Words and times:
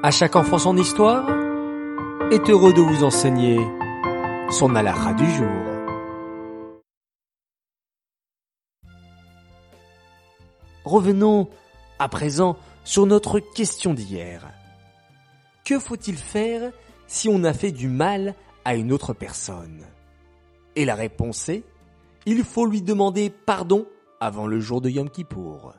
À 0.00 0.12
chaque 0.12 0.36
enfant 0.36 0.58
son 0.58 0.76
histoire 0.76 1.28
est 2.30 2.48
heureux 2.48 2.72
de 2.72 2.80
vous 2.80 3.02
enseigner 3.02 3.58
son 4.48 4.76
alara 4.76 5.12
du 5.12 5.28
jour. 5.28 5.48
Revenons 10.84 11.48
à 11.98 12.08
présent 12.08 12.56
sur 12.84 13.06
notre 13.06 13.40
question 13.40 13.92
d'hier. 13.92 14.48
Que 15.64 15.80
faut-il 15.80 16.16
faire 16.16 16.70
si 17.08 17.28
on 17.28 17.42
a 17.42 17.52
fait 17.52 17.72
du 17.72 17.88
mal 17.88 18.36
à 18.64 18.76
une 18.76 18.92
autre 18.92 19.14
personne? 19.14 19.84
Et 20.76 20.84
la 20.84 20.94
réponse 20.94 21.48
est, 21.48 21.64
il 22.24 22.44
faut 22.44 22.66
lui 22.66 22.82
demander 22.82 23.30
pardon 23.30 23.84
avant 24.20 24.46
le 24.46 24.60
jour 24.60 24.80
de 24.80 24.90
Yom 24.90 25.10
Kippour. 25.10 25.72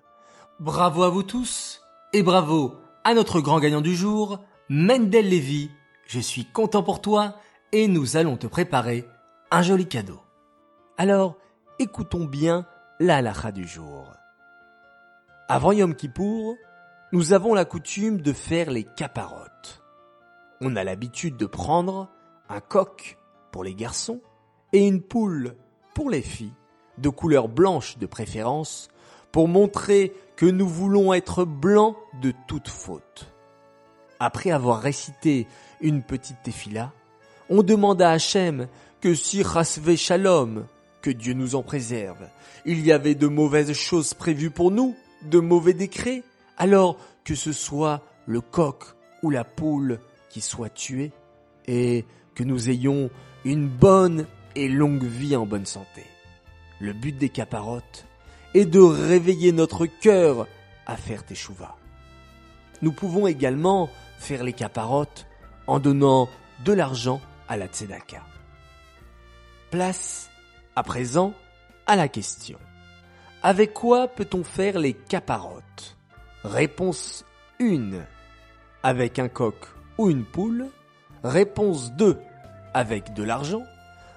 Bravo 0.59 1.03
à 1.03 1.09
vous 1.09 1.23
tous 1.23 1.81
et 2.11 2.21
bravo 2.21 2.73
à 3.03 3.13
notre 3.13 3.41
grand 3.41 3.59
gagnant 3.59 3.81
du 3.81 3.95
jour, 3.95 4.39
Mendel 4.69 5.29
Levy. 5.29 5.71
Je 6.07 6.19
suis 6.19 6.45
content 6.45 6.83
pour 6.83 7.01
toi 7.01 7.35
et 7.71 7.87
nous 7.87 8.17
allons 8.17 8.37
te 8.37 8.47
préparer 8.47 9.07
un 9.51 9.61
joli 9.61 9.87
cadeau. 9.87 10.19
Alors, 10.97 11.37
écoutons 11.79 12.25
bien 12.25 12.65
la 12.99 13.21
du 13.51 13.67
jour. 13.67 14.13
Avant 15.47 15.71
Yom 15.71 15.95
Kippour, 15.95 16.55
nous 17.11 17.33
avons 17.33 17.53
la 17.53 17.65
coutume 17.65 18.21
de 18.21 18.33
faire 18.33 18.69
les 18.69 18.83
caparottes. 18.83 19.81
On 20.61 20.75
a 20.75 20.83
l'habitude 20.83 21.37
de 21.37 21.45
prendre 21.45 22.09
un 22.49 22.59
coq 22.59 23.17
pour 23.51 23.63
les 23.63 23.73
garçons 23.73 24.21
et 24.73 24.85
une 24.85 25.01
poule 25.01 25.55
pour 25.95 26.09
les 26.09 26.21
filles, 26.21 26.53
de 26.97 27.09
couleur 27.09 27.47
blanche 27.47 27.97
de 27.97 28.05
préférence, 28.05 28.89
pour 29.31 29.47
montrer 29.47 30.13
que 30.35 30.45
nous 30.45 30.67
voulons 30.67 31.13
être 31.13 31.45
blancs 31.45 31.95
de 32.21 32.33
toute 32.47 32.67
faute. 32.67 33.31
Après 34.19 34.51
avoir 34.51 34.81
récité 34.81 35.47
une 35.81 36.03
petite 36.03 36.41
tefila, 36.43 36.91
on 37.49 37.63
demanda 37.63 38.09
à 38.09 38.13
Hachem 38.13 38.67
que 39.01 39.13
si 39.15 39.43
Rasve 39.43 39.95
Shalom, 39.95 40.65
que 41.01 41.09
Dieu 41.09 41.33
nous 41.33 41.55
en 41.55 41.63
préserve, 41.63 42.27
il 42.65 42.85
y 42.85 42.91
avait 42.91 43.15
de 43.15 43.27
mauvaises 43.27 43.73
choses 43.73 44.13
prévues 44.13 44.51
pour 44.51 44.71
nous, 44.71 44.95
de 45.23 45.39
mauvais 45.39 45.73
décrets, 45.73 46.23
alors 46.57 46.97
que 47.23 47.35
ce 47.35 47.53
soit 47.53 48.01
le 48.25 48.41
coq 48.41 48.83
ou 49.23 49.29
la 49.29 49.43
poule 49.43 49.99
qui 50.29 50.41
soit 50.41 50.69
tué, 50.69 51.11
et 51.65 52.05
que 52.35 52.43
nous 52.43 52.69
ayons 52.69 53.09
une 53.45 53.67
bonne 53.67 54.27
et 54.55 54.67
longue 54.67 55.03
vie 55.03 55.35
en 55.35 55.45
bonne 55.45 55.65
santé. 55.65 56.03
Le 56.79 56.93
but 56.93 57.17
des 57.17 57.29
caparottes 57.29 58.05
est 58.53 58.65
de 58.65 58.79
réveiller 58.79 59.51
notre 59.51 59.85
cœur 59.85 60.47
à 60.85 60.97
faire 60.97 61.25
teshuva. 61.25 61.75
Nous 62.81 62.91
pouvons 62.91 63.27
également 63.27 63.89
faire 64.17 64.43
les 64.43 64.53
caparottes 64.53 65.25
en 65.67 65.79
donnant 65.79 66.29
de 66.65 66.73
l'argent 66.73 67.21
à 67.47 67.57
la 67.57 67.67
tzedaka. 67.67 68.23
Place 69.71 70.29
à 70.75 70.83
présent 70.83 71.33
à 71.85 71.95
la 71.95 72.07
question. 72.07 72.57
Avec 73.43 73.73
quoi 73.73 74.07
peut-on 74.07 74.43
faire 74.43 74.79
les 74.79 74.93
caparottes 74.93 75.97
Réponse 76.43 77.25
1. 77.61 77.91
Avec 78.83 79.19
un 79.19 79.29
coq 79.29 79.55
ou 79.97 80.09
une 80.09 80.25
poule. 80.25 80.67
Réponse 81.23 81.91
2. 81.93 82.17
Avec 82.73 83.13
de 83.13 83.23
l'argent. 83.23 83.63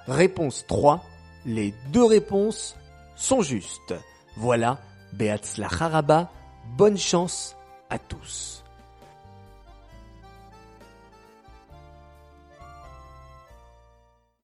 Réponse 0.06 0.64
3. 0.66 1.04
Les 1.44 1.74
deux 1.92 2.04
réponses 2.04 2.76
sont 3.14 3.42
justes. 3.42 3.94
Voilà, 4.36 4.78
Beatzla 5.12 5.68
Haraba, 5.68 6.30
bonne 6.76 6.96
chance 6.96 7.56
à 7.90 7.98
tous. 7.98 8.64